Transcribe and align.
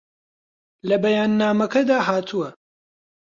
لە 0.87 0.97
بەیاننامەکەدا 1.03 1.97
هاتووە 2.07 2.49